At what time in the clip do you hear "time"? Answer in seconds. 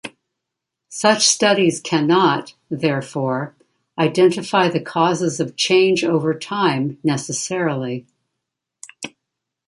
6.33-6.97